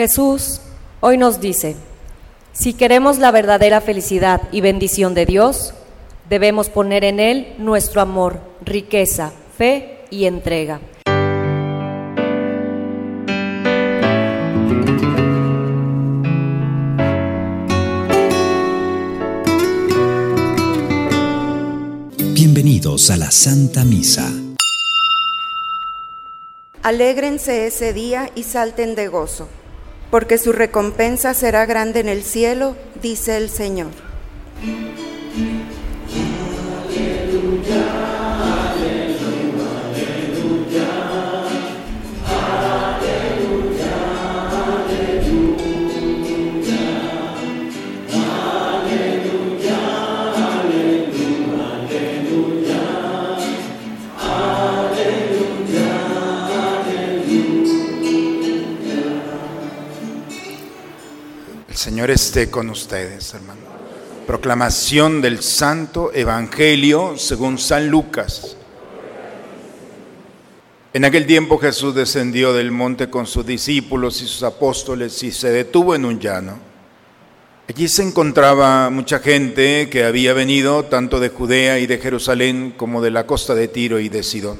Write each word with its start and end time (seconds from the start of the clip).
Jesús 0.00 0.62
hoy 1.00 1.18
nos 1.18 1.42
dice, 1.42 1.76
si 2.54 2.72
queremos 2.72 3.18
la 3.18 3.30
verdadera 3.32 3.82
felicidad 3.82 4.40
y 4.50 4.62
bendición 4.62 5.12
de 5.12 5.26
Dios, 5.26 5.74
debemos 6.30 6.70
poner 6.70 7.04
en 7.04 7.20
Él 7.20 7.54
nuestro 7.58 8.00
amor, 8.00 8.40
riqueza, 8.64 9.30
fe 9.58 10.06
y 10.08 10.24
entrega. 10.24 10.80
Bienvenidos 22.32 23.10
a 23.10 23.18
la 23.18 23.30
Santa 23.30 23.84
Misa. 23.84 24.32
Alégrense 26.82 27.66
ese 27.66 27.92
día 27.92 28.30
y 28.34 28.44
salten 28.44 28.94
de 28.94 29.08
gozo, 29.08 29.46
porque 30.10 30.38
su 30.38 30.52
recompensa 30.52 31.34
será 31.34 31.66
grande 31.66 32.00
en 32.00 32.08
el 32.08 32.22
cielo, 32.22 32.76
dice 33.00 33.36
el 33.36 33.48
Señor. 33.48 33.90
Esté 62.10 62.50
con 62.50 62.70
ustedes, 62.70 63.34
hermano. 63.34 63.60
Proclamación 64.26 65.20
del 65.20 65.42
Santo 65.44 66.10
Evangelio 66.12 67.16
según 67.16 67.56
San 67.56 67.88
Lucas. 67.88 68.56
En 70.92 71.04
aquel 71.04 71.24
tiempo 71.24 71.56
Jesús 71.58 71.94
descendió 71.94 72.52
del 72.52 72.72
monte 72.72 73.10
con 73.10 73.28
sus 73.28 73.46
discípulos 73.46 74.20
y 74.22 74.26
sus 74.26 74.42
apóstoles 74.42 75.22
y 75.22 75.30
se 75.30 75.50
detuvo 75.50 75.94
en 75.94 76.04
un 76.04 76.18
llano. 76.18 76.58
Allí 77.68 77.86
se 77.86 78.02
encontraba 78.02 78.90
mucha 78.90 79.20
gente 79.20 79.88
que 79.88 80.02
había 80.02 80.32
venido 80.32 80.86
tanto 80.86 81.20
de 81.20 81.28
Judea 81.28 81.78
y 81.78 81.86
de 81.86 81.98
Jerusalén 81.98 82.74
como 82.76 83.02
de 83.02 83.12
la 83.12 83.24
costa 83.24 83.54
de 83.54 83.68
Tiro 83.68 84.00
y 84.00 84.08
de 84.08 84.24
Sidón. 84.24 84.58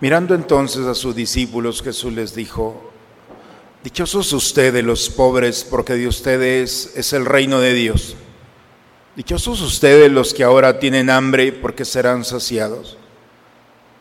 Mirando 0.00 0.34
entonces 0.34 0.84
a 0.84 0.94
sus 0.94 1.16
discípulos, 1.16 1.80
Jesús 1.80 2.12
les 2.12 2.34
dijo, 2.34 2.92
Dichosos 3.82 4.32
ustedes 4.32 4.84
los 4.84 5.10
pobres, 5.10 5.66
porque 5.68 5.94
de 5.94 6.06
ustedes 6.06 6.92
es 6.94 7.12
el 7.12 7.26
reino 7.26 7.60
de 7.60 7.74
Dios. 7.74 8.14
Dichosos 9.16 9.60
ustedes 9.60 10.10
los 10.10 10.32
que 10.32 10.44
ahora 10.44 10.78
tienen 10.78 11.10
hambre, 11.10 11.52
porque 11.52 11.84
serán 11.84 12.24
saciados. 12.24 12.96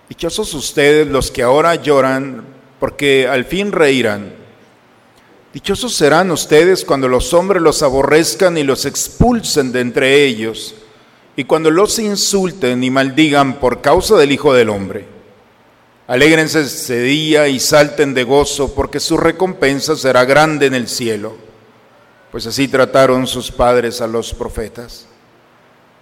Dichosos 0.07 0.53
ustedes 0.53 1.07
los 1.07 1.31
que 1.31 1.41
ahora 1.41 1.73
lloran, 1.75 2.45
porque 2.79 3.27
al 3.27 3.43
fin 3.45 3.71
reirán. 3.71 4.35
Dichosos 5.51 5.95
serán 5.95 6.29
ustedes 6.29 6.85
cuando 6.85 7.07
los 7.07 7.33
hombres 7.33 7.63
los 7.63 7.81
aborrezcan 7.81 8.59
y 8.59 8.63
los 8.63 8.85
expulsen 8.85 9.71
de 9.71 9.81
entre 9.81 10.25
ellos, 10.25 10.75
y 11.35 11.45
cuando 11.45 11.71
los 11.71 11.97
insulten 11.97 12.83
y 12.83 12.91
maldigan 12.91 13.59
por 13.59 13.81
causa 13.81 14.15
del 14.15 14.31
Hijo 14.31 14.53
del 14.53 14.69
Hombre. 14.69 15.10
Alégrense 16.11 16.59
ese 16.59 16.99
día 16.99 17.47
y 17.47 17.57
salten 17.57 18.13
de 18.13 18.25
gozo, 18.25 18.75
porque 18.75 18.99
su 18.99 19.15
recompensa 19.15 19.95
será 19.95 20.25
grande 20.25 20.65
en 20.65 20.73
el 20.73 20.89
cielo, 20.89 21.37
pues 22.33 22.45
así 22.45 22.67
trataron 22.67 23.27
sus 23.27 23.49
padres 23.49 24.01
a 24.01 24.07
los 24.07 24.33
profetas. 24.33 25.07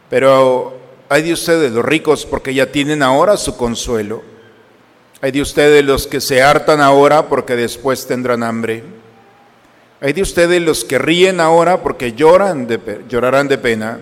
Pero 0.10 0.80
hay 1.10 1.22
de 1.22 1.34
ustedes 1.34 1.72
los 1.72 1.86
ricos, 1.86 2.26
porque 2.26 2.56
ya 2.56 2.72
tienen 2.72 3.04
ahora 3.04 3.38
su 3.38 3.56
consuelo. 3.56 4.24
Hay 5.22 5.30
de 5.30 5.44
ustedes 5.44 5.86
los 5.86 6.08
que 6.08 6.22
se 6.22 6.42
hartan 6.42 6.82
ahora, 6.82 7.30
porque 7.30 7.56
después 7.56 8.08
tendrán 8.08 8.42
hambre. 8.42 8.82
Hay 10.02 10.14
de 10.14 10.24
ustedes 10.24 10.60
los 10.60 10.86
que 10.86 10.98
ríen 10.98 11.40
ahora, 11.40 11.84
porque 11.84 12.14
lloran 12.14 12.68
llorarán 13.08 13.48
de 13.48 13.60
pena. 13.60 14.00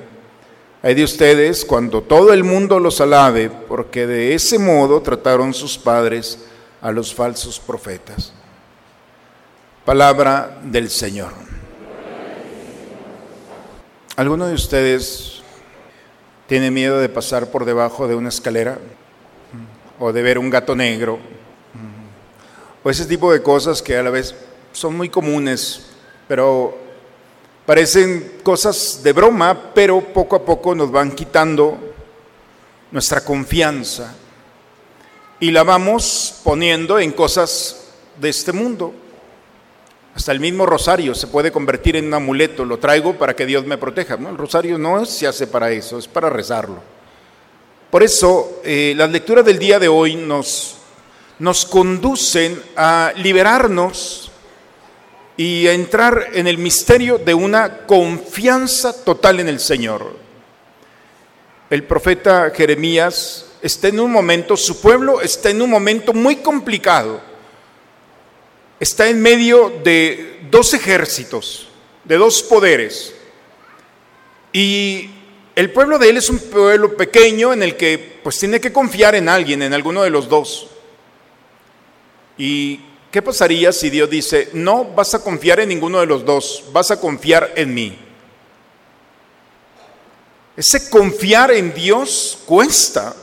Hay 0.84 0.94
de 0.94 1.04
ustedes 1.04 1.66
cuando 1.66 2.04
todo 2.04 2.32
el 2.34 2.44
mundo 2.44 2.80
los 2.80 3.02
alabe, 3.02 3.50
porque 3.50 4.06
de 4.06 4.36
ese 4.36 4.60
modo 4.60 5.02
trataron 5.02 5.54
sus 5.54 5.78
padres 5.78 6.46
a 6.82 6.92
los 6.92 7.14
falsos 7.14 7.60
profetas. 7.60 8.32
Palabra 9.84 10.60
del 10.64 10.90
Señor. 10.90 11.32
¿Alguno 14.16 14.48
de 14.48 14.54
ustedes 14.54 15.42
tiene 16.46 16.70
miedo 16.70 17.00
de 17.00 17.10
pasar 17.10 17.50
por 17.50 17.66
debajo 17.66 18.08
de 18.08 18.16
una 18.16 18.30
escalera? 18.30 18.78
¿O 20.00 20.14
de 20.14 20.22
ver 20.22 20.38
un 20.38 20.52
gato 20.52 20.76
negro? 20.76 21.18
¿O 22.84 22.90
ese 22.90 23.06
tipo 23.06 23.34
de 23.34 23.42
cosas 23.42 23.82
que 23.82 23.98
a 23.98 24.04
la 24.04 24.12
vez 24.12 24.36
son 24.74 24.96
muy 24.96 25.10
comunes, 25.10 25.88
pero 26.28 26.87
Parecen 27.68 28.40
cosas 28.44 29.02
de 29.04 29.12
broma, 29.12 29.74
pero 29.74 30.00
poco 30.00 30.38
a 30.38 30.46
poco 30.46 30.74
nos 30.74 30.90
van 30.90 31.12
quitando 31.12 31.78
nuestra 32.92 33.26
confianza 33.26 34.16
y 35.38 35.52
la 35.52 35.64
vamos 35.64 36.40
poniendo 36.46 36.98
en 36.98 37.12
cosas 37.12 37.90
de 38.22 38.30
este 38.30 38.54
mundo. 38.54 38.94
Hasta 40.16 40.32
el 40.32 40.40
mismo 40.40 40.66
rosario 40.66 41.14
se 41.14 41.28
puede 41.28 41.52
convertir 41.52 41.98
en 41.98 42.08
un 42.08 42.14
amuleto, 42.14 42.64
lo 42.64 42.80
traigo 42.80 43.18
para 43.18 43.36
que 43.36 43.46
Dios 43.46 43.66
me 43.66 43.78
proteja. 43.78 44.14
El 44.14 44.38
rosario 44.38 44.78
no 44.78 45.06
se 45.06 45.28
hace 45.28 45.46
para 45.46 45.70
eso, 45.70 45.98
es 45.98 46.08
para 46.08 46.30
rezarlo. 46.30 46.82
Por 47.92 48.02
eso 48.02 48.62
eh, 48.64 48.94
las 48.96 49.12
lecturas 49.12 49.44
del 49.44 49.60
día 49.60 49.78
de 49.78 49.90
hoy 49.90 50.16
nos, 50.16 50.78
nos 51.38 51.66
conducen 51.66 52.64
a 52.78 53.12
liberarnos 53.18 54.32
y 55.38 55.68
entrar 55.68 56.32
en 56.34 56.48
el 56.48 56.58
misterio 56.58 57.20
de 57.20 57.36
una 57.36 57.86
confianza 57.86 59.04
total 59.06 59.40
en 59.40 59.48
el 59.48 59.60
Señor. 59.60 60.18
El 61.70 61.84
profeta 61.84 62.52
Jeremías 62.56 63.46
está 63.62 63.88
en 63.90 64.00
un 64.00 64.12
momento, 64.12 64.58
su 64.58 64.82
pueblo 64.82 65.22
está 65.22 65.52
en 65.52 65.62
un 65.62 65.70
momento 65.70 66.12
muy 66.12 66.38
complicado. 66.38 67.22
Está 68.80 69.10
en 69.10 69.22
medio 69.22 69.72
de 69.84 70.40
dos 70.50 70.74
ejércitos, 70.74 71.70
de 72.04 72.18
dos 72.18 72.42
poderes. 72.42 73.14
Y 74.52 75.10
el 75.56 75.72
pueblo 75.72 76.00
de 76.00 76.10
él 76.10 76.18
es 76.18 76.30
un 76.30 76.40
pueblo 76.40 76.96
pequeño 76.96 77.54
en 77.54 77.62
el 77.64 77.76
que 77.76 78.20
pues 78.24 78.40
tiene 78.40 78.60
que 78.60 78.74
confiar 78.74 79.14
en 79.16 79.30
alguien, 79.30 79.62
en 79.62 79.74
alguno 79.74 80.04
de 80.04 80.10
los 80.10 80.30
dos. 80.30 80.68
Y 82.38 82.80
¿Qué 83.18 83.24
pasaría 83.24 83.72
si 83.72 83.90
Dios 83.90 84.08
dice, 84.12 84.52
no 84.54 84.86
vas 84.86 85.16
a 85.16 85.24
confiar 85.24 85.60
en 85.60 85.70
ninguno 85.70 86.00
de 86.00 86.06
los 86.06 86.24
dos, 86.24 86.66
vas 86.72 86.92
a 86.92 87.00
confiar 87.00 87.52
en 87.56 87.74
mí? 87.74 87.98
Ese 90.56 90.88
confiar 90.92 91.50
en 91.50 91.74
Dios 91.74 92.38
cuesta, 92.46 93.16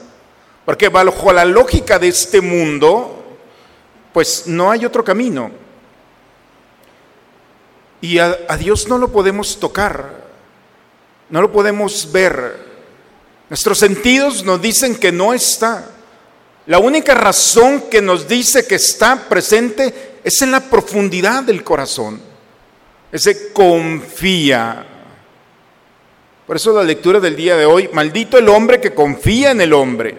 porque 0.65 0.89
bajo 0.89 1.33
la 1.33 1.45
lógica 1.45 2.01
de 2.01 2.09
este 2.09 2.41
mundo, 2.41 3.39
pues 4.13 4.49
no 4.49 4.69
hay 4.69 4.85
otro 4.85 5.05
camino. 5.05 5.53
Y 8.01 8.19
a, 8.19 8.35
Dios 8.59 8.89
no 8.89 8.99
lo 8.99 9.13
podemos 9.13 9.61
tocar, 9.61 10.25
no 11.31 11.41
lo 11.41 11.53
podemos 11.53 12.11
ver. 12.11 12.59
Nuestros 13.49 13.79
sentidos 13.79 14.43
nos 14.43 14.61
dicen 14.61 14.97
que 14.97 15.13
no 15.13 15.33
está. 15.33 15.89
La 16.67 16.79
única 16.79 17.15
razón 17.15 17.85
que 17.91 18.01
nos 18.01 18.27
dice 18.27 18.67
que 18.67 18.77
está 18.77 19.29
presente 19.29 20.19
es 20.25 20.41
en 20.41 20.51
la 20.51 20.61
profundidad 20.61 21.43
del 21.43 21.63
corazón. 21.63 22.21
Ese 23.13 23.53
confía. 23.53 24.87
Por 26.47 26.57
eso 26.57 26.73
la 26.73 26.83
lectura 26.83 27.21
del 27.21 27.37
día 27.37 27.57
de 27.57 27.67
hoy, 27.67 27.89
maldito 27.93 28.39
el 28.39 28.49
hombre 28.49 28.81
que 28.81 28.95
confía 28.95 29.51
en 29.51 29.61
el 29.61 29.73
hombre. 29.73 30.17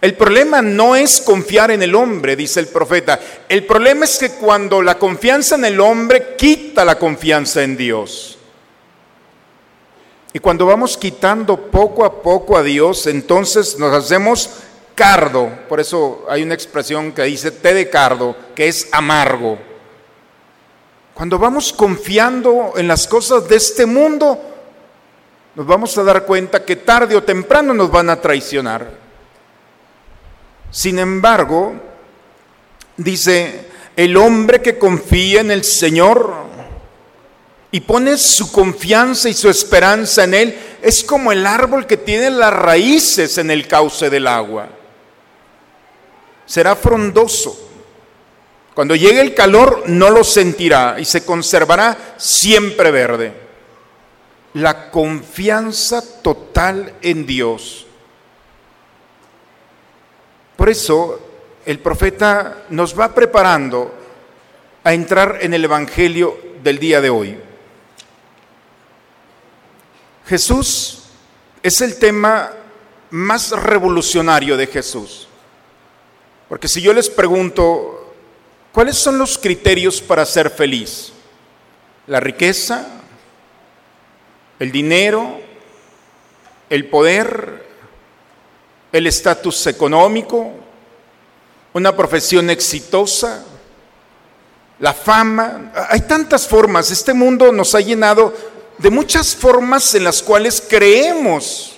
El 0.00 0.14
problema 0.14 0.60
no 0.60 0.96
es 0.96 1.22
confiar 1.22 1.70
en 1.70 1.82
el 1.82 1.94
hombre, 1.94 2.36
dice 2.36 2.60
el 2.60 2.68
profeta. 2.68 3.18
El 3.48 3.64
problema 3.64 4.04
es 4.04 4.18
que 4.18 4.32
cuando 4.32 4.82
la 4.82 4.98
confianza 4.98 5.54
en 5.54 5.64
el 5.64 5.80
hombre 5.80 6.34
quita 6.36 6.84
la 6.84 6.98
confianza 6.98 7.62
en 7.62 7.74
Dios. 7.74 8.36
Y 10.34 10.40
cuando 10.40 10.66
vamos 10.66 10.98
quitando 10.98 11.56
poco 11.56 12.04
a 12.04 12.20
poco 12.20 12.58
a 12.58 12.62
Dios, 12.62 13.06
entonces 13.06 13.78
nos 13.78 13.94
hacemos 13.94 14.50
cardo, 14.94 15.50
por 15.68 15.80
eso 15.80 16.24
hay 16.28 16.42
una 16.42 16.54
expresión 16.54 17.12
que 17.12 17.22
dice 17.22 17.50
té 17.50 17.74
de 17.74 17.90
cardo, 17.90 18.36
que 18.54 18.68
es 18.68 18.88
amargo. 18.92 19.58
Cuando 21.14 21.38
vamos 21.38 21.72
confiando 21.72 22.72
en 22.76 22.88
las 22.88 23.06
cosas 23.06 23.48
de 23.48 23.56
este 23.56 23.86
mundo, 23.86 24.40
nos 25.54 25.66
vamos 25.66 25.96
a 25.96 26.02
dar 26.02 26.24
cuenta 26.24 26.64
que 26.64 26.76
tarde 26.76 27.14
o 27.14 27.22
temprano 27.22 27.72
nos 27.72 27.90
van 27.90 28.10
a 28.10 28.20
traicionar. 28.20 28.90
Sin 30.70 30.98
embargo, 30.98 31.74
dice, 32.96 33.68
El 33.96 34.16
hombre 34.16 34.60
que 34.60 34.76
confía 34.76 35.40
en 35.40 35.52
el 35.52 35.62
Señor 35.62 36.34
y 37.70 37.80
pone 37.80 38.16
su 38.16 38.50
confianza 38.50 39.28
y 39.28 39.34
su 39.34 39.48
esperanza 39.48 40.24
en 40.24 40.34
Él 40.34 40.58
es 40.82 41.04
como 41.04 41.30
el 41.30 41.46
árbol 41.46 41.86
que 41.86 41.96
tiene 41.96 42.30
las 42.30 42.52
raíces 42.52 43.38
en 43.38 43.52
el 43.52 43.68
cauce 43.68 44.10
del 44.10 44.26
agua. 44.26 44.68
Será 46.46 46.76
frondoso. 46.76 47.70
Cuando 48.74 48.96
llegue 48.96 49.20
el 49.20 49.34
calor 49.34 49.84
no 49.86 50.10
lo 50.10 50.24
sentirá 50.24 50.96
y 50.98 51.04
se 51.04 51.24
conservará 51.24 52.14
siempre 52.16 52.90
verde. 52.90 53.32
La 54.54 54.90
confianza 54.90 56.22
total 56.22 56.94
en 57.02 57.26
Dios. 57.26 57.86
Por 60.56 60.68
eso 60.68 61.20
el 61.66 61.78
profeta 61.78 62.64
nos 62.70 62.98
va 62.98 63.14
preparando 63.14 63.94
a 64.82 64.92
entrar 64.92 65.38
en 65.40 65.54
el 65.54 65.64
Evangelio 65.64 66.38
del 66.62 66.78
día 66.78 67.00
de 67.00 67.10
hoy. 67.10 67.38
Jesús 70.26 71.04
es 71.62 71.80
el 71.80 71.98
tema 71.98 72.50
más 73.10 73.50
revolucionario 73.50 74.56
de 74.56 74.66
Jesús. 74.66 75.28
Porque 76.54 76.68
si 76.68 76.80
yo 76.80 76.92
les 76.92 77.10
pregunto, 77.10 78.14
¿cuáles 78.70 78.96
son 78.96 79.18
los 79.18 79.38
criterios 79.38 80.00
para 80.00 80.24
ser 80.24 80.50
feliz? 80.50 81.12
¿La 82.06 82.20
riqueza? 82.20 82.86
¿El 84.60 84.70
dinero? 84.70 85.40
¿El 86.70 86.88
poder? 86.88 87.66
¿El 88.92 89.08
estatus 89.08 89.66
económico? 89.66 90.52
¿Una 91.72 91.96
profesión 91.96 92.48
exitosa? 92.50 93.44
¿La 94.78 94.94
fama? 94.94 95.72
Hay 95.88 96.02
tantas 96.02 96.46
formas. 96.46 96.88
Este 96.92 97.12
mundo 97.12 97.50
nos 97.50 97.74
ha 97.74 97.80
llenado 97.80 98.32
de 98.78 98.90
muchas 98.90 99.34
formas 99.34 99.92
en 99.96 100.04
las 100.04 100.22
cuales 100.22 100.62
creemos 100.68 101.72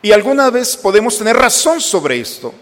y 0.00 0.12
alguna 0.12 0.48
vez 0.48 0.76
podemos 0.76 1.18
tener 1.18 1.34
razón 1.34 1.80
sobre 1.80 2.20
esto. 2.20 2.54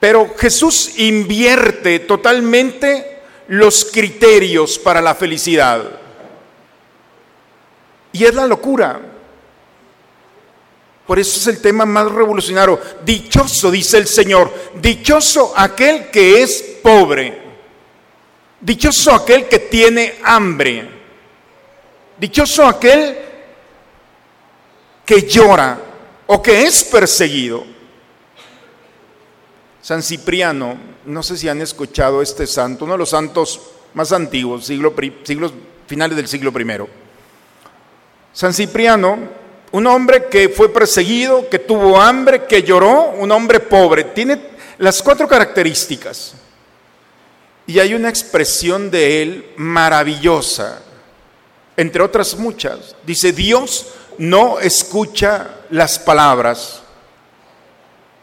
Pero 0.00 0.34
Jesús 0.38 0.98
invierte 0.98 2.00
totalmente 2.00 3.20
los 3.48 3.84
criterios 3.84 4.78
para 4.78 5.02
la 5.02 5.14
felicidad. 5.14 6.00
Y 8.12 8.24
es 8.24 8.34
la 8.34 8.46
locura. 8.46 9.00
Por 11.06 11.18
eso 11.18 11.38
es 11.38 11.46
el 11.48 11.60
tema 11.60 11.84
más 11.84 12.10
revolucionario. 12.10 12.80
Dichoso, 13.04 13.70
dice 13.70 13.98
el 13.98 14.06
Señor, 14.06 14.52
dichoso 14.80 15.52
aquel 15.54 16.08
que 16.10 16.42
es 16.42 16.62
pobre. 16.82 17.38
Dichoso 18.60 19.12
aquel 19.12 19.48
que 19.48 19.58
tiene 19.58 20.14
hambre. 20.22 20.88
Dichoso 22.16 22.66
aquel 22.66 23.18
que 25.04 25.22
llora 25.22 25.78
o 26.26 26.40
que 26.40 26.62
es 26.62 26.84
perseguido. 26.84 27.79
San 29.82 30.02
Cipriano, 30.02 30.76
no 31.06 31.22
sé 31.22 31.36
si 31.36 31.48
han 31.48 31.60
escuchado 31.60 32.22
este 32.22 32.46
santo, 32.46 32.84
uno 32.84 32.94
de 32.94 32.98
los 32.98 33.10
santos 33.10 33.60
más 33.94 34.12
antiguos, 34.12 34.66
siglo, 34.66 34.94
siglos 35.24 35.52
finales 35.86 36.16
del 36.16 36.28
siglo 36.28 36.52
I. 36.58 36.86
San 38.32 38.52
Cipriano, 38.52 39.18
un 39.72 39.86
hombre 39.86 40.26
que 40.26 40.48
fue 40.48 40.68
perseguido, 40.72 41.48
que 41.48 41.58
tuvo 41.58 42.00
hambre, 42.00 42.46
que 42.46 42.62
lloró, 42.62 43.10
un 43.18 43.32
hombre 43.32 43.60
pobre, 43.60 44.04
tiene 44.04 44.40
las 44.78 45.02
cuatro 45.02 45.26
características. 45.26 46.34
Y 47.66 47.78
hay 47.78 47.94
una 47.94 48.08
expresión 48.08 48.90
de 48.90 49.22
él 49.22 49.46
maravillosa 49.56 50.82
entre 51.80 52.02
otras 52.02 52.36
muchas. 52.36 52.94
Dice, 53.06 53.32
Dios 53.32 53.86
no 54.18 54.60
escucha 54.60 55.54
las 55.70 55.98
palabras, 55.98 56.79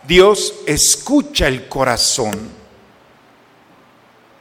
Dios 0.08 0.54
escucha 0.66 1.48
el 1.48 1.68
corazón. 1.68 2.34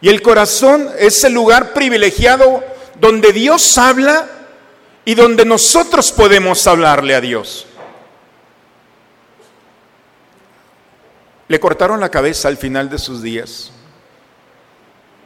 Y 0.01 0.09
el 0.09 0.23
corazón 0.23 0.89
es 0.99 1.25
el 1.25 1.33
lugar 1.33 1.73
privilegiado 1.73 2.63
donde 3.01 3.33
Dios 3.33 3.77
habla 3.77 4.29
y 5.05 5.15
donde 5.15 5.45
nosotros 5.45 6.13
podemos 6.13 6.67
hablarle 6.67 7.15
a 7.15 7.21
Dios. 7.21 7.67
Le 11.49 11.61
cortaron 11.61 12.01
la 12.01 12.11
cabeza 12.11 12.49
al 12.49 12.57
final 12.57 12.89
de 12.89 12.99
sus 12.99 13.23
días. 13.23 13.71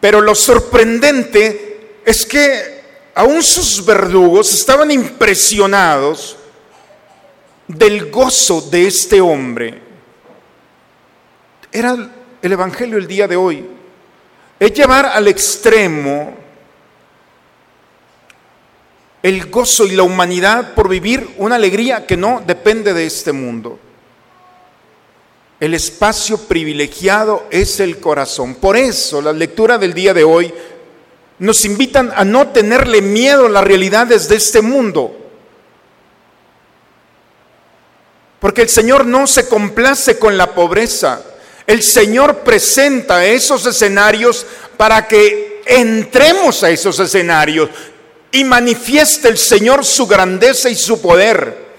Pero 0.00 0.20
lo 0.20 0.34
sorprendente 0.34 2.00
es 2.04 2.24
que 2.24 2.82
aún 3.14 3.42
sus 3.42 3.84
verdugos 3.84 4.52
estaban 4.54 4.90
impresionados 4.90 6.36
del 7.66 8.10
gozo 8.10 8.62
de 8.62 8.86
este 8.86 9.20
hombre. 9.20 9.89
Era 11.72 11.96
el 12.42 12.52
Evangelio 12.52 12.98
el 12.98 13.06
día 13.06 13.28
de 13.28 13.36
hoy. 13.36 13.64
Es 14.58 14.72
llevar 14.72 15.06
al 15.06 15.28
extremo 15.28 16.34
el 19.22 19.50
gozo 19.50 19.86
y 19.86 19.92
la 19.92 20.02
humanidad 20.02 20.74
por 20.74 20.88
vivir 20.88 21.34
una 21.38 21.56
alegría 21.56 22.06
que 22.06 22.16
no 22.16 22.42
depende 22.46 22.94
de 22.94 23.06
este 23.06 23.32
mundo. 23.32 23.78
El 25.58 25.74
espacio 25.74 26.38
privilegiado 26.38 27.46
es 27.50 27.80
el 27.80 28.00
corazón. 28.00 28.54
Por 28.54 28.76
eso 28.76 29.20
la 29.20 29.32
lectura 29.32 29.76
del 29.76 29.92
día 29.92 30.14
de 30.14 30.24
hoy 30.24 30.52
nos 31.38 31.64
invitan 31.64 32.12
a 32.14 32.24
no 32.24 32.48
tenerle 32.48 33.02
miedo 33.02 33.46
a 33.46 33.50
las 33.50 33.64
realidades 33.64 34.28
de 34.28 34.36
este 34.36 34.62
mundo. 34.62 35.16
Porque 38.40 38.62
el 38.62 38.70
Señor 38.70 39.04
no 39.04 39.26
se 39.26 39.48
complace 39.48 40.18
con 40.18 40.38
la 40.38 40.54
pobreza. 40.54 41.22
El 41.70 41.84
Señor 41.84 42.38
presenta 42.38 43.24
esos 43.24 43.64
escenarios 43.64 44.44
para 44.76 45.06
que 45.06 45.62
entremos 45.64 46.64
a 46.64 46.70
esos 46.70 46.98
escenarios 46.98 47.70
y 48.32 48.42
manifieste 48.42 49.28
el 49.28 49.38
Señor 49.38 49.84
su 49.84 50.08
grandeza 50.08 50.68
y 50.68 50.74
su 50.74 51.00
poder. 51.00 51.70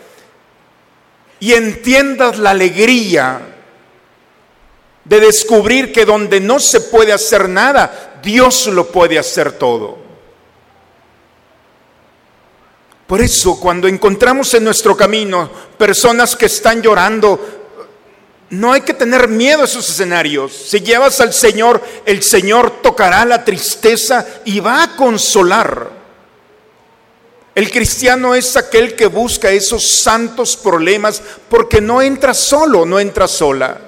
Y 1.42 1.52
entiendas 1.52 2.40
la 2.40 2.52
alegría 2.52 3.42
de 5.04 5.20
descubrir 5.20 5.92
que 5.92 6.06
donde 6.06 6.40
no 6.40 6.62
se 6.62 6.80
puede 6.80 7.12
hacer 7.12 7.50
nada, 7.50 8.22
Dios 8.24 8.68
lo 8.68 8.88
puede 8.94 9.20
hacer 9.20 9.52
todo. 9.52 9.98
Por 13.12 13.19
eso 13.19 13.60
cuando 13.60 13.90
encontramos 13.90 14.54
en 14.54 14.64
nuestro 14.64 14.95
camino 14.95 15.52
personas 15.78 16.33
que 16.38 16.45
están 16.45 16.81
llorando, 16.81 17.51
no 18.52 18.74
hay 18.74 18.81
que 18.81 18.94
tener 18.94 19.30
miedo 19.30 19.62
a 19.62 19.66
esos 19.66 19.90
escenarios. 19.90 20.52
Si 20.54 20.81
llevas 20.81 21.22
al 21.22 21.34
Señor, 21.34 21.81
el 22.06 22.22
Señor 22.22 22.81
tocará 22.81 23.24
la 23.24 23.46
tristeza 23.46 24.28
y 24.44 24.60
va 24.60 24.84
a 24.84 24.96
consolar. 24.98 25.90
El 27.56 27.72
cristiano 27.72 28.36
es 28.36 28.58
aquel 28.58 28.96
que 28.96 29.08
busca 29.08 29.52
esos 29.52 29.90
santos 29.90 30.58
problemas 30.58 31.22
porque 31.50 31.80
no 31.80 32.02
entra 32.02 32.34
solo, 32.34 32.86
no 32.86 33.00
entra 33.00 33.28
sola. 33.28 33.80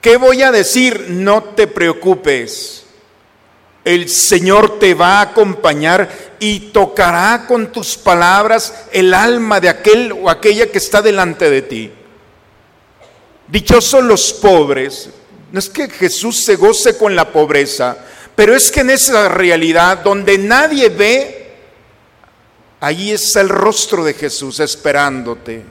¿Qué 0.00 0.16
voy 0.16 0.42
a 0.42 0.50
decir? 0.50 1.06
No 1.08 1.44
te 1.44 1.66
preocupes. 1.66 2.84
El 3.84 4.08
Señor 4.08 4.78
te 4.78 4.94
va 4.94 5.18
a 5.18 5.22
acompañar 5.22 6.08
y 6.38 6.70
tocará 6.72 7.44
con 7.46 7.72
tus 7.72 7.98
palabras 7.98 8.86
el 8.92 9.12
alma 9.12 9.60
de 9.60 9.68
aquel 9.68 10.12
o 10.12 10.30
aquella 10.30 10.66
que 10.70 10.78
está 10.78 11.02
delante 11.02 11.50
de 11.50 11.62
ti. 11.62 11.92
Dichosos 13.50 14.04
los 14.04 14.32
pobres. 14.32 15.10
No 15.52 15.58
es 15.58 15.68
que 15.68 15.88
Jesús 15.88 16.44
se 16.44 16.56
goce 16.56 16.96
con 16.96 17.16
la 17.16 17.32
pobreza, 17.32 17.96
pero 18.36 18.54
es 18.54 18.70
que 18.70 18.80
en 18.80 18.90
esa 18.90 19.28
realidad 19.28 19.98
donde 19.98 20.38
nadie 20.38 20.88
ve, 20.88 21.52
allí 22.78 23.10
está 23.10 23.40
el 23.40 23.48
rostro 23.48 24.04
de 24.04 24.14
Jesús 24.14 24.60
esperándote. 24.60 25.64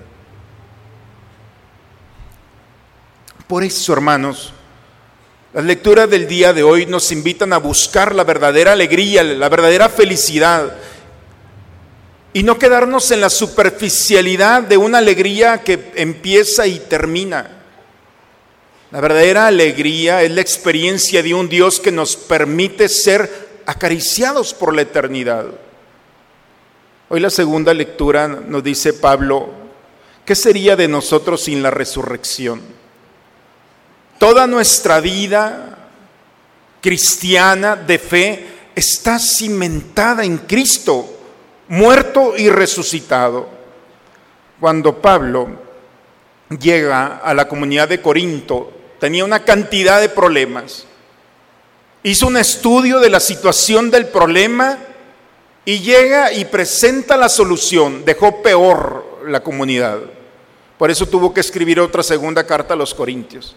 Por 3.47 3.63
eso, 3.63 3.93
hermanos, 3.93 4.53
las 5.53 5.63
lecturas 5.63 6.09
del 6.09 6.27
día 6.27 6.53
de 6.53 6.61
hoy 6.61 6.85
nos 6.85 7.11
invitan 7.11 7.53
a 7.53 7.57
buscar 7.57 8.13
la 8.13 8.23
verdadera 8.23 8.73
alegría, 8.73 9.23
la 9.23 9.49
verdadera 9.49 9.89
felicidad 9.89 10.75
y 12.33 12.43
no 12.43 12.59
quedarnos 12.59 13.09
en 13.11 13.21
la 13.21 13.29
superficialidad 13.29 14.63
de 14.63 14.77
una 14.77 14.99
alegría 14.99 15.63
que 15.63 15.91
empieza 15.95 16.67
y 16.67 16.79
termina. 16.79 17.58
La 18.91 19.01
verdadera 19.01 19.45
alegría 19.45 20.23
es 20.23 20.31
la 20.31 20.41
experiencia 20.41 21.21
de 21.21 21.35
un 21.35 21.47
Dios 21.47 21.79
que 21.79 21.91
nos 21.91 22.15
permite 22.15 22.89
ser 22.89 23.61
acariciados 23.67 24.55
por 24.55 24.73
la 24.73 24.81
eternidad. 24.81 25.45
Hoy 27.07 27.19
la 27.19 27.29
segunda 27.29 27.71
lectura 27.71 28.27
nos 28.27 28.63
dice 28.63 28.93
Pablo, 28.93 29.49
¿qué 30.25 30.33
sería 30.33 30.75
de 30.75 30.87
nosotros 30.87 31.43
sin 31.43 31.61
la 31.61 31.69
resurrección? 31.69 32.61
Toda 34.17 34.47
nuestra 34.47 34.99
vida 34.99 35.77
cristiana 36.81 37.75
de 37.75 37.99
fe 37.99 38.47
está 38.73 39.19
cimentada 39.19 40.23
en 40.23 40.39
Cristo, 40.39 41.05
muerto 41.67 42.33
y 42.35 42.49
resucitado. 42.49 43.49
Cuando 44.59 44.99
Pablo 44.99 45.47
llega 46.59 47.17
a 47.17 47.33
la 47.35 47.47
comunidad 47.47 47.87
de 47.87 48.01
Corinto, 48.01 48.78
tenía 48.99 49.25
una 49.25 49.43
cantidad 49.43 49.99
de 50.01 50.09
problemas. 50.09 50.85
Hizo 52.03 52.27
un 52.27 52.37
estudio 52.37 52.99
de 52.99 53.09
la 53.09 53.19
situación 53.19 53.91
del 53.91 54.07
problema 54.07 54.77
y 55.65 55.79
llega 55.79 56.31
y 56.31 56.45
presenta 56.45 57.17
la 57.17 57.29
solución. 57.29 58.05
Dejó 58.05 58.41
peor 58.41 59.21
la 59.27 59.41
comunidad. 59.41 59.99
Por 60.77 60.89
eso 60.89 61.05
tuvo 61.07 61.33
que 61.33 61.41
escribir 61.41 61.79
otra 61.79 62.03
segunda 62.03 62.45
carta 62.45 62.73
a 62.73 62.77
los 62.77 62.93
Corintios. 62.93 63.55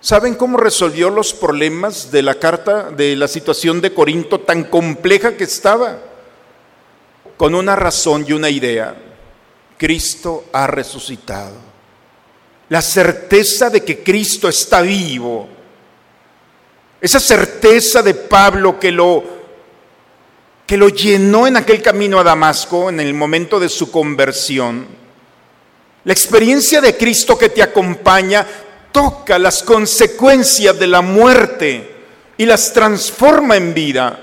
¿Saben 0.00 0.34
cómo 0.34 0.56
resolvió 0.56 1.10
los 1.10 1.32
problemas 1.32 2.10
de 2.10 2.22
la 2.22 2.34
carta, 2.34 2.90
de 2.90 3.14
la 3.14 3.28
situación 3.28 3.80
de 3.80 3.94
Corinto 3.94 4.40
tan 4.40 4.64
compleja 4.64 5.36
que 5.36 5.44
estaba? 5.44 5.98
Con 7.36 7.54
una 7.54 7.76
razón 7.76 8.24
y 8.26 8.32
una 8.32 8.48
idea. 8.48 8.96
Cristo 9.76 10.44
ha 10.52 10.66
resucitado. 10.66 11.71
La 12.72 12.80
certeza 12.80 13.68
de 13.68 13.84
que 13.84 14.02
Cristo 14.02 14.48
está 14.48 14.80
vivo. 14.80 15.46
Esa 17.02 17.20
certeza 17.20 18.00
de 18.00 18.14
Pablo 18.14 18.80
que 18.80 18.90
lo, 18.90 19.22
que 20.66 20.78
lo 20.78 20.88
llenó 20.88 21.46
en 21.46 21.58
aquel 21.58 21.82
camino 21.82 22.18
a 22.18 22.24
Damasco 22.24 22.88
en 22.88 22.98
el 22.98 23.12
momento 23.12 23.60
de 23.60 23.68
su 23.68 23.90
conversión. 23.90 24.86
La 26.04 26.14
experiencia 26.14 26.80
de 26.80 26.96
Cristo 26.96 27.36
que 27.36 27.50
te 27.50 27.62
acompaña 27.62 28.46
toca 28.90 29.38
las 29.38 29.62
consecuencias 29.62 30.78
de 30.78 30.86
la 30.86 31.02
muerte 31.02 31.94
y 32.38 32.46
las 32.46 32.72
transforma 32.72 33.58
en 33.58 33.74
vida. 33.74 34.18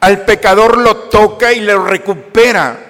Al 0.00 0.24
pecador 0.24 0.78
lo 0.78 0.96
toca 1.10 1.52
y 1.52 1.60
lo 1.60 1.84
recupera. 1.84 2.89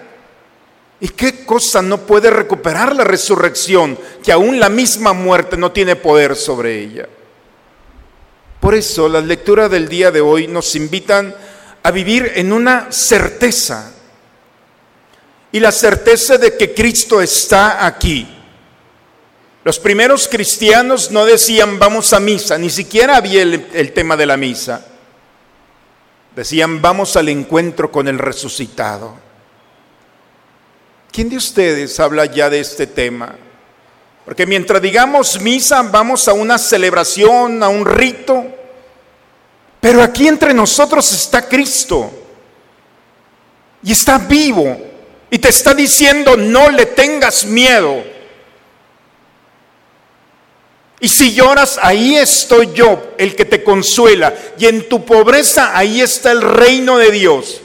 ¿Y 1.01 1.09
qué 1.09 1.45
cosa 1.45 1.81
no 1.81 1.99
puede 1.99 2.31
recuperar 2.31 2.95
la 2.95 3.05
resurrección? 3.05 3.99
Que 4.23 4.33
aún 4.33 4.61
la 4.61 4.69
misma 4.69 5.13
muerte 5.13 5.57
no 5.57 5.73
tiene 5.73 5.97
poder 5.97 6.37
sobre 6.37 6.79
ella. 6.79 7.09
Por 8.61 8.75
eso 8.75 9.09
las 9.09 9.25
lecturas 9.25 9.71
del 9.71 9.89
día 9.89 10.11
de 10.11 10.21
hoy 10.21 10.47
nos 10.47 10.75
invitan 10.77 11.35
a 11.83 11.91
vivir 11.91 12.33
en 12.35 12.53
una 12.53 12.93
certeza. 12.93 13.93
Y 15.53 15.61
la 15.61 15.73
certeza 15.73 16.37
de 16.37 16.57
que 16.57 16.75
Cristo 16.75 17.21
está 17.23 17.87
aquí 17.87 18.37
los 19.63 19.79
primeros 19.79 20.27
cristianos 20.27 21.11
no 21.11 21.27
decían 21.27 21.79
vamos 21.79 22.15
a 22.15 22.21
misa, 22.21 22.57
ni 22.57 22.71
siquiera 22.71 23.17
había 23.17 23.43
el, 23.43 23.93
tema 23.93 24.17
de 24.17 24.25
la 24.25 24.39
misa. 24.39 24.87
Decían 26.35 26.81
vamos 26.81 27.17
al 27.17 27.29
encuentro 27.29 27.93
con 27.93 28.09
el 28.09 28.19
resucitado. 28.19 29.30
¿Quién 31.11 31.29
de 31.29 31.37
ustedes 31.37 31.99
habla 31.99 32.27
ya 32.27 32.49
de 32.49 32.61
este 32.61 32.87
tema? 32.87 33.37
Porque 34.25 34.47
mientras 34.47 34.81
digamos 34.81 35.41
misa, 35.41 35.83
vamos 35.83 36.29
a 36.29 36.33
una 36.33 36.59
celebración, 36.59 37.63
a 37.63 37.69
un 37.69 37.85
rito, 37.85 38.45
pero 39.81 40.03
aquí 40.03 40.29
entre 40.29 40.55
nosotros 40.55 41.11
está 41.13 41.49
Cristo 41.49 42.11
y 43.83 43.93
está 43.93 44.19
vivo 44.19 44.79
y 45.31 45.39
te 45.39 45.49
está 45.49 45.75
diciendo 45.75 46.37
no 46.37 46.69
le 46.71 46.87
tengas 46.87 47.45
miedo 47.45 48.05
y 51.01 51.09
si 51.09 51.33
lloras, 51.33 51.79
ahí 51.83 52.17
estoy 52.17 52.73
yo, 52.75 53.15
el 53.17 53.35
que 53.35 53.47
te 53.47 53.65
consuela. 53.65 54.35
Y 54.59 54.67
en 54.67 54.87
tu 54.87 55.07
pobreza, 55.07 55.77
ahí 55.77 56.03
está 56.03 56.31
el 56.31 56.43
reino 56.43 56.99
de 56.99 57.11
Dios. 57.11 57.63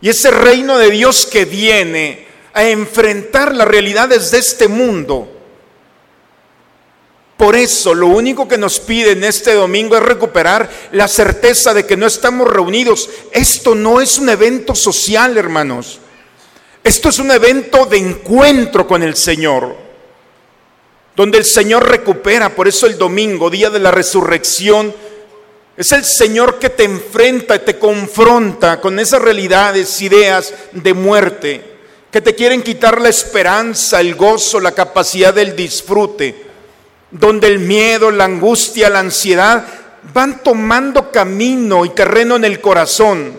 Y 0.00 0.08
ese 0.08 0.30
reino 0.30 0.78
de 0.78 0.90
Dios 0.90 1.26
que 1.26 1.44
viene 1.44 2.26
a 2.52 2.64
enfrentar 2.64 3.54
las 3.54 3.68
realidades 3.68 4.30
de 4.30 4.38
este 4.38 4.68
mundo. 4.68 5.32
Por 7.36 7.54
eso 7.54 7.94
lo 7.94 8.06
único 8.06 8.48
que 8.48 8.56
nos 8.56 8.80
pide 8.80 9.12
en 9.12 9.24
este 9.24 9.52
domingo 9.52 9.96
es 9.96 10.02
recuperar 10.02 10.70
la 10.92 11.06
certeza 11.06 11.74
de 11.74 11.84
que 11.84 11.96
no 11.96 12.06
estamos 12.06 12.48
reunidos. 12.48 13.10
Esto 13.30 13.74
no 13.74 14.00
es 14.00 14.18
un 14.18 14.30
evento 14.30 14.74
social, 14.74 15.36
hermanos. 15.36 16.00
Esto 16.82 17.10
es 17.10 17.18
un 17.18 17.30
evento 17.30 17.84
de 17.84 17.98
encuentro 17.98 18.86
con 18.86 19.02
el 19.02 19.16
Señor 19.16 19.86
donde 21.16 21.38
el 21.38 21.44
Señor 21.46 21.88
recupera. 21.88 22.54
Por 22.54 22.68
eso 22.68 22.86
el 22.86 22.98
domingo, 22.98 23.50
día 23.50 23.70
de 23.70 23.80
la 23.80 23.90
resurrección, 23.90 24.94
es 25.76 25.92
el 25.92 26.04
Señor 26.04 26.58
que 26.58 26.70
te 26.70 26.84
enfrenta 26.84 27.56
y 27.56 27.60
te 27.60 27.78
confronta 27.78 28.80
con 28.80 28.98
esas 28.98 29.20
realidades, 29.20 30.00
ideas 30.00 30.54
de 30.72 30.94
muerte, 30.94 31.76
que 32.10 32.22
te 32.22 32.34
quieren 32.34 32.62
quitar 32.62 33.00
la 33.00 33.10
esperanza, 33.10 34.00
el 34.00 34.14
gozo, 34.14 34.58
la 34.58 34.72
capacidad 34.72 35.34
del 35.34 35.54
disfrute, 35.54 36.46
donde 37.10 37.48
el 37.48 37.58
miedo, 37.58 38.10
la 38.10 38.24
angustia, 38.24 38.88
la 38.88 39.00
ansiedad 39.00 39.66
van 40.14 40.42
tomando 40.42 41.10
camino 41.12 41.84
y 41.84 41.90
terreno 41.90 42.36
en 42.36 42.44
el 42.46 42.60
corazón. 42.60 43.34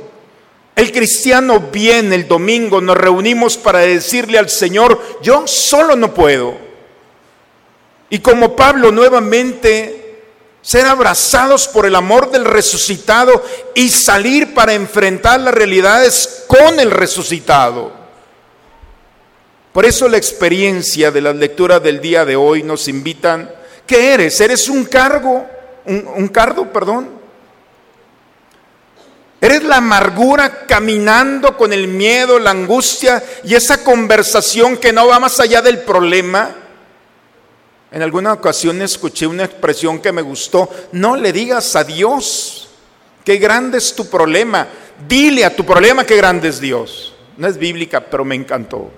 El 0.76 0.92
cristiano 0.92 1.60
viene 1.72 2.14
el 2.14 2.28
domingo, 2.28 2.82
nos 2.82 2.98
reunimos 2.98 3.58
para 3.58 3.80
decirle 3.80 4.38
al 4.38 4.50
Señor, 4.50 5.02
yo 5.24 5.48
solo 5.48 5.96
no 5.96 6.14
puedo. 6.14 6.56
Y 8.12 8.20
como 8.20 8.56
Pablo 8.56 8.92
nuevamente 8.92 10.07
ser 10.68 10.86
abrazados 10.86 11.66
por 11.66 11.86
el 11.86 11.96
amor 11.96 12.30
del 12.30 12.44
resucitado 12.44 13.42
y 13.74 13.88
salir 13.88 14.54
para 14.54 14.74
enfrentar 14.74 15.40
las 15.40 15.54
realidades 15.54 16.44
con 16.46 16.78
el 16.82 16.92
resucitado. 16.92 17.94
Por 19.72 19.86
eso 19.86 20.10
la 20.10 20.18
experiencia 20.18 21.10
de 21.10 21.22
las 21.22 21.38
lecturas 21.38 21.82
del 21.82 22.02
día 22.02 22.26
de 22.26 22.36
hoy 22.36 22.64
nos 22.64 22.90
invitan, 22.90 23.50
¿qué 23.86 24.14
eres? 24.14 24.42
¿Eres 24.42 24.68
un 24.68 24.84
cargo? 24.84 25.48
¿Un, 25.86 26.06
un 26.06 26.28
cardo, 26.28 26.70
perdón? 26.74 27.12
¿Eres 29.40 29.64
la 29.64 29.78
amargura 29.78 30.66
caminando 30.68 31.56
con 31.56 31.72
el 31.72 31.88
miedo, 31.88 32.40
la 32.40 32.52
angustia 32.52 33.24
y 33.46 33.56
esa 33.56 33.86
conversación 33.86 34.76
que 34.76 34.92
no 34.92 35.08
va 35.08 35.18
más 35.18 35.40
allá 35.40 35.62
del 35.62 35.78
problema? 35.84 36.67
En 37.98 38.04
alguna 38.04 38.32
ocasión 38.32 38.80
escuché 38.84 39.26
una 39.26 39.46
expresión 39.46 40.00
que 40.00 40.12
me 40.12 40.22
gustó, 40.22 40.70
no 40.92 41.16
le 41.16 41.34
digas 41.34 41.76
a 41.76 41.84
Dios 41.84 42.68
qué 43.26 43.38
grande 43.38 43.80
es 43.80 43.96
tu 43.96 44.08
problema, 44.08 44.68
dile 45.08 45.44
a 45.44 45.56
tu 45.56 45.66
problema 45.66 46.06
qué 46.06 46.16
grande 46.16 46.50
es 46.50 46.60
Dios. 46.62 47.16
No 47.38 47.48
es 47.48 47.58
bíblica, 47.58 48.02
pero 48.02 48.24
me 48.24 48.36
encantó. 48.36 48.92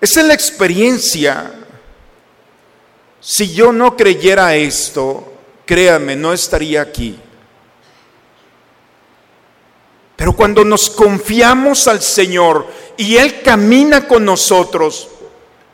Esa 0.00 0.20
es 0.20 0.26
la 0.28 0.34
experiencia. 0.34 1.52
Si 3.18 3.52
yo 3.52 3.72
no 3.72 3.96
creyera 3.96 4.54
esto, 4.54 5.32
créame, 5.64 6.14
no 6.14 6.32
estaría 6.32 6.80
aquí. 6.80 7.18
Pero 10.14 10.32
cuando 10.32 10.64
nos 10.64 10.88
confiamos 10.90 11.88
al 11.88 12.00
Señor 12.02 12.68
y 12.96 13.16
Él 13.16 13.42
camina 13.42 14.06
con 14.06 14.24
nosotros, 14.24 15.08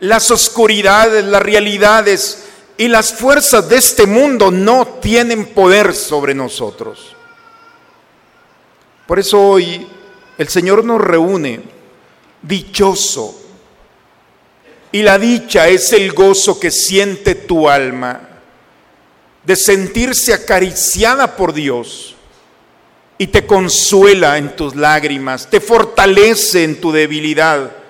las 0.02 0.32
oscuridades, 0.32 1.24
las 1.24 1.40
realidades 1.40 2.42
y 2.76 2.88
las 2.88 3.12
fuerzas 3.14 3.68
de 3.68 3.76
este 3.76 4.04
mundo 4.04 4.50
no 4.50 4.84
tienen 5.00 5.46
poder 5.46 5.94
sobre 5.94 6.34
nosotros. 6.34 7.14
Por 9.06 9.20
eso 9.20 9.40
hoy 9.40 9.86
el 10.38 10.48
Señor 10.48 10.84
nos 10.84 11.00
reúne 11.00 11.60
dichoso. 12.42 13.40
Y 14.90 15.02
la 15.02 15.20
dicha 15.20 15.68
es 15.68 15.92
el 15.92 16.12
gozo 16.12 16.58
que 16.58 16.72
siente 16.72 17.36
tu 17.36 17.68
alma 17.68 18.28
de 19.44 19.54
sentirse 19.54 20.34
acariciada 20.34 21.36
por 21.36 21.52
Dios 21.52 22.16
y 23.18 23.28
te 23.28 23.46
consuela 23.46 24.36
en 24.36 24.56
tus 24.56 24.74
lágrimas, 24.74 25.48
te 25.48 25.60
fortalece 25.60 26.64
en 26.64 26.80
tu 26.80 26.90
debilidad 26.90 27.81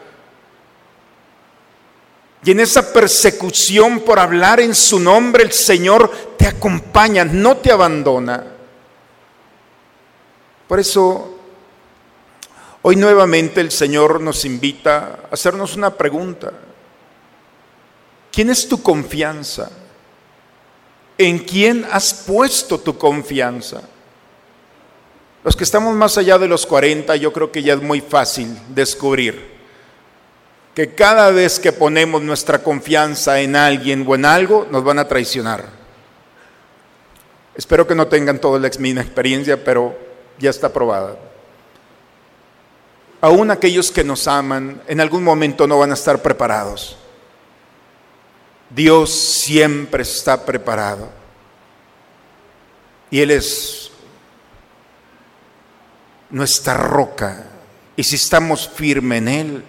y 2.44 2.50
en 2.50 2.60
esa 2.60 2.92
persecución 2.92 4.00
por 4.00 4.18
hablar 4.18 4.58
en 4.58 4.74
su 4.74 4.98
nombre, 4.98 5.44
el 5.44 5.52
Señor 5.52 6.10
te 6.36 6.46
acompaña, 6.46 7.24
no 7.24 7.58
te 7.58 7.70
abandona. 7.70 8.44
Por 10.66 10.80
eso, 10.80 11.38
hoy 12.82 12.96
nuevamente 12.96 13.60
el 13.60 13.70
Señor 13.70 14.20
nos 14.20 14.44
invita 14.44 15.20
a 15.30 15.34
hacernos 15.34 15.76
una 15.76 15.96
pregunta. 15.96 16.52
¿Quién 18.32 18.50
es 18.50 18.66
tu 18.66 18.82
confianza? 18.82 19.70
¿En 21.18 21.38
quién 21.38 21.86
has 21.92 22.12
puesto 22.12 22.80
tu 22.80 22.98
confianza? 22.98 23.82
Los 25.44 25.54
que 25.54 25.62
estamos 25.62 25.94
más 25.94 26.18
allá 26.18 26.38
de 26.38 26.48
los 26.48 26.66
40, 26.66 27.14
yo 27.16 27.32
creo 27.32 27.52
que 27.52 27.62
ya 27.62 27.74
es 27.74 27.82
muy 27.82 28.00
fácil 28.00 28.58
descubrir 28.68 29.51
que 30.74 30.94
cada 30.94 31.30
vez 31.30 31.60
que 31.60 31.72
ponemos 31.72 32.22
nuestra 32.22 32.62
confianza 32.62 33.40
en 33.40 33.56
alguien 33.56 34.04
o 34.06 34.14
en 34.14 34.24
algo, 34.24 34.66
nos 34.70 34.82
van 34.82 34.98
a 34.98 35.08
traicionar. 35.08 35.64
Espero 37.54 37.86
que 37.86 37.94
no 37.94 38.06
tengan 38.06 38.38
toda 38.38 38.58
la 38.58 38.70
misma 38.78 39.02
experiencia, 39.02 39.62
pero 39.62 39.96
ya 40.38 40.50
está 40.50 40.72
probada. 40.72 41.16
Aún 43.20 43.50
aquellos 43.50 43.92
que 43.92 44.02
nos 44.02 44.26
aman 44.26 44.82
en 44.88 45.00
algún 45.00 45.22
momento 45.22 45.66
no 45.66 45.78
van 45.78 45.90
a 45.90 45.94
estar 45.94 46.22
preparados. 46.22 46.96
Dios 48.70 49.12
siempre 49.12 50.02
está 50.02 50.44
preparado. 50.44 51.10
Y 53.10 53.20
Él 53.20 53.30
es 53.30 53.92
nuestra 56.30 56.74
roca. 56.74 57.44
Y 57.94 58.02
si 58.02 58.16
estamos 58.16 58.66
firmes 58.66 59.18
en 59.18 59.28
Él, 59.28 59.64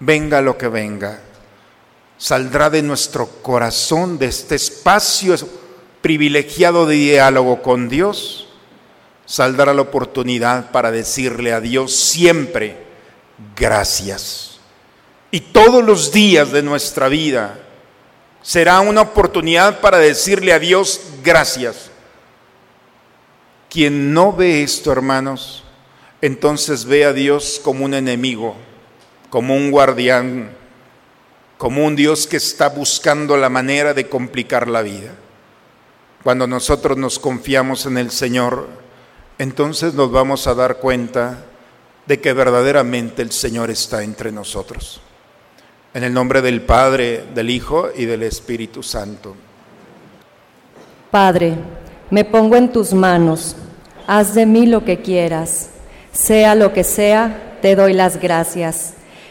venga 0.00 0.40
lo 0.40 0.58
que 0.58 0.68
venga, 0.68 1.20
saldrá 2.18 2.70
de 2.70 2.82
nuestro 2.82 3.26
corazón, 3.42 4.18
de 4.18 4.26
este 4.26 4.56
espacio 4.56 5.36
privilegiado 6.00 6.86
de 6.86 6.96
diálogo 6.96 7.62
con 7.62 7.88
Dios, 7.88 8.48
saldrá 9.26 9.72
la 9.72 9.82
oportunidad 9.82 10.70
para 10.72 10.90
decirle 10.90 11.52
a 11.52 11.60
Dios 11.60 11.94
siempre 11.94 12.76
gracias. 13.56 14.58
Y 15.30 15.40
todos 15.40 15.84
los 15.84 16.10
días 16.10 16.50
de 16.50 16.62
nuestra 16.62 17.08
vida 17.08 17.60
será 18.42 18.80
una 18.80 19.02
oportunidad 19.02 19.80
para 19.80 19.98
decirle 19.98 20.52
a 20.52 20.58
Dios 20.58 21.00
gracias. 21.22 21.90
Quien 23.68 24.12
no 24.12 24.32
ve 24.32 24.62
esto, 24.62 24.90
hermanos, 24.90 25.62
entonces 26.20 26.84
ve 26.84 27.04
a 27.04 27.12
Dios 27.12 27.60
como 27.62 27.84
un 27.84 27.94
enemigo, 27.94 28.56
como 29.30 29.54
un 29.54 29.70
guardián, 29.70 30.50
como 31.56 31.84
un 31.84 31.96
Dios 31.96 32.26
que 32.26 32.36
está 32.36 32.68
buscando 32.68 33.36
la 33.36 33.48
manera 33.48 33.94
de 33.94 34.08
complicar 34.08 34.68
la 34.68 34.82
vida. 34.82 35.12
Cuando 36.22 36.46
nosotros 36.46 36.98
nos 36.98 37.18
confiamos 37.18 37.86
en 37.86 37.96
el 37.96 38.10
Señor, 38.10 38.68
entonces 39.38 39.94
nos 39.94 40.10
vamos 40.10 40.46
a 40.46 40.54
dar 40.54 40.76
cuenta 40.78 41.44
de 42.06 42.20
que 42.20 42.32
verdaderamente 42.32 43.22
el 43.22 43.30
Señor 43.30 43.70
está 43.70 44.02
entre 44.02 44.32
nosotros. 44.32 45.00
En 45.94 46.04
el 46.04 46.12
nombre 46.12 46.42
del 46.42 46.60
Padre, 46.60 47.24
del 47.34 47.50
Hijo 47.50 47.88
y 47.96 48.04
del 48.04 48.22
Espíritu 48.22 48.82
Santo. 48.82 49.34
Padre, 51.10 51.54
me 52.10 52.24
pongo 52.24 52.56
en 52.56 52.72
tus 52.72 52.92
manos, 52.92 53.56
haz 54.06 54.34
de 54.34 54.46
mí 54.46 54.66
lo 54.66 54.84
que 54.84 55.00
quieras, 55.00 55.70
sea 56.12 56.54
lo 56.54 56.72
que 56.72 56.84
sea, 56.84 57.58
te 57.62 57.76
doy 57.76 57.92
las 57.92 58.20
gracias. 58.20 58.94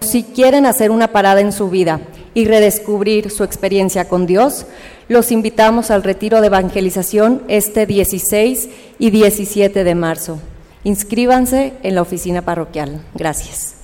Si 0.00 0.22
quieren 0.22 0.66
hacer 0.66 0.90
una 0.90 1.08
parada 1.08 1.40
en 1.40 1.52
su 1.52 1.70
vida 1.70 2.00
y 2.34 2.44
redescubrir 2.44 3.30
su 3.30 3.44
experiencia 3.44 4.08
con 4.08 4.26
Dios, 4.26 4.66
los 5.08 5.32
invitamos 5.32 5.90
al 5.90 6.02
retiro 6.02 6.40
de 6.40 6.46
evangelización 6.46 7.42
este 7.48 7.86
16 7.86 8.68
y 8.98 9.10
17 9.10 9.84
de 9.84 9.94
marzo. 9.94 10.38
Inscríbanse 10.84 11.74
en 11.82 11.94
la 11.94 12.02
oficina 12.02 12.42
parroquial. 12.42 13.04
Gracias. 13.14 13.74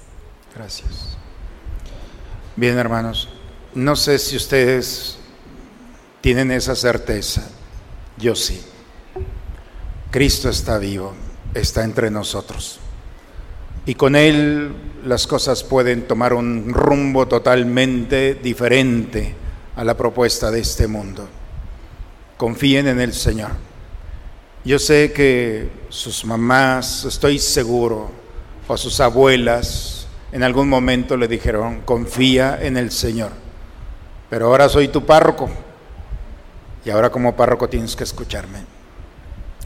Gracias. 0.54 1.16
Bien, 2.56 2.78
hermanos, 2.78 3.28
no 3.74 3.96
sé 3.96 4.18
si 4.18 4.36
ustedes 4.36 5.16
tienen 6.20 6.52
esa 6.52 6.76
certeza. 6.76 7.42
Yo 8.16 8.36
sí. 8.36 8.60
Cristo 10.10 10.48
está 10.48 10.78
vivo, 10.78 11.12
está 11.54 11.82
entre 11.82 12.10
nosotros. 12.10 12.78
Y 13.86 13.94
con 13.94 14.16
Él 14.16 14.72
las 15.04 15.26
cosas 15.26 15.62
pueden 15.62 16.06
tomar 16.06 16.32
un 16.32 16.72
rumbo 16.72 17.28
totalmente 17.28 18.34
diferente 18.34 19.34
a 19.76 19.84
la 19.84 19.96
propuesta 19.96 20.50
de 20.50 20.60
este 20.60 20.86
mundo. 20.86 21.28
Confíen 22.36 22.88
en 22.88 23.00
el 23.00 23.12
Señor. 23.12 23.50
Yo 24.64 24.78
sé 24.78 25.12
que 25.12 25.68
sus 25.90 26.24
mamás, 26.24 27.04
estoy 27.04 27.38
seguro, 27.38 28.10
o 28.66 28.76
sus 28.78 28.98
abuelas, 29.00 30.06
en 30.32 30.42
algún 30.42 30.68
momento 30.68 31.16
le 31.16 31.28
dijeron, 31.28 31.82
confía 31.82 32.58
en 32.60 32.78
el 32.78 32.90
Señor. 32.90 33.30
Pero 34.30 34.46
ahora 34.46 34.68
soy 34.68 34.88
tu 34.88 35.04
párroco. 35.04 35.50
Y 36.84 36.90
ahora 36.90 37.10
como 37.10 37.36
párroco 37.36 37.68
tienes 37.68 37.94
que 37.94 38.04
escucharme. 38.04 38.64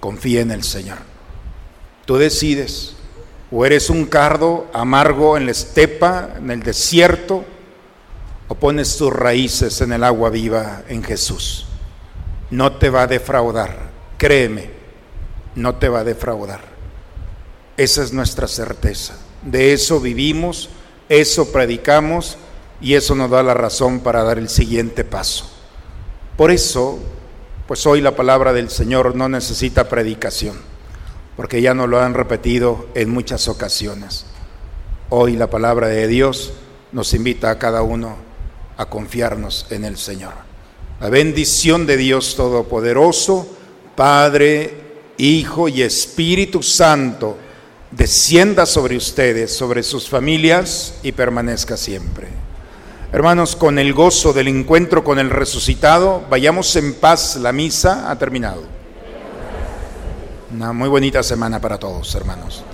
Confía 0.01 0.41
en 0.41 0.51
el 0.51 0.65
Señor. 0.65 0.99
Tú 2.05 2.17
decides 2.17 2.98
o 3.51 3.65
eres 3.65 3.91
un 3.91 4.07
cardo 4.07 4.67
amargo 4.73 5.37
en 5.37 5.47
la 5.47 5.53
estepa, 5.53 6.35
en 6.37 6.51
el 6.51 6.63
desierto, 6.63 7.45
o 8.49 8.55
pones 8.55 8.97
tus 8.97 9.13
raíces 9.13 9.81
en 9.81 9.93
el 9.93 10.05
agua 10.05 10.31
viva 10.31 10.83
en 10.89 11.03
Jesús. 11.03 11.67
No 12.51 12.73
te 12.73 12.91
va 12.91 13.03
a 13.03 13.07
defraudar, 13.07 13.91
créeme, 14.17 14.71
no 15.55 15.77
te 15.77 15.89
va 15.89 16.01
a 16.01 16.05
defraudar. 16.05 16.61
Esa 17.77 18.03
es 18.03 18.13
nuestra 18.13 18.49
certeza. 18.49 19.17
De 19.43 19.73
eso 19.73 20.01
vivimos, 20.01 20.71
eso 21.09 21.53
predicamos 21.53 22.37
y 22.81 22.95
eso 22.95 23.15
nos 23.15 23.31
da 23.31 23.43
la 23.43 23.55
razón 23.55 24.01
para 24.01 24.23
dar 24.23 24.39
el 24.39 24.49
siguiente 24.49 25.05
paso. 25.05 25.51
Por 26.37 26.51
eso, 26.51 26.99
pues 27.67 27.87
hoy 27.87 28.01
la 28.01 28.17
palabra 28.17 28.53
del 28.53 28.71
Señor 28.71 29.15
no 29.15 29.29
necesita 29.29 29.89
predicación 29.89 30.78
porque 31.39 31.63
ya 31.63 31.73
nos 31.73 31.89
lo 31.89 32.01
han 32.01 32.15
repetido 32.15 32.89
en 32.97 33.11
muchas 33.11 33.47
ocasiones. 33.47 34.25
Hoy 35.09 35.37
la 35.37 35.49
palabra 35.49 35.87
de 35.87 36.09
Dios 36.09 36.53
nos 36.91 37.15
invita 37.15 37.49
a 37.49 37.61
cada 37.61 37.83
uno 37.83 38.17
a 38.77 38.87
confiarnos 38.87 39.67
en 39.71 39.85
el 39.85 39.99
Señor. 39.99 40.33
La 41.01 41.11
bendición 41.11 41.87
de 41.87 41.97
Dios 41.97 42.35
Todopoderoso, 42.35 43.47
Padre, 43.95 45.13
Hijo 45.17 45.69
y 45.69 45.83
Espíritu 45.83 46.61
Santo, 46.61 47.39
descienda 47.93 48.67
sobre 48.67 48.97
ustedes, 48.97 49.55
sobre 49.55 49.85
sus 49.85 50.09
familias 50.09 50.95
y 51.05 51.13
permanezca 51.13 51.77
siempre. 51.77 52.27
Hermanos, 53.13 53.55
con 53.55 53.79
el 53.79 53.93
gozo 53.93 54.33
del 54.33 54.49
encuentro 54.49 55.05
con 55.05 55.21
el 55.21 55.31
resucitado, 55.31 56.25
vayamos 56.29 56.75
en 56.75 56.95
paz, 56.95 57.37
la 57.37 57.53
misa 57.53 58.11
ha 58.11 58.19
terminado. 58.19 58.78
Una 60.51 60.73
muy 60.73 60.89
bonita 60.89 61.23
semana 61.23 61.61
para 61.61 61.79
todos, 61.79 62.15
hermanos. 62.15 62.65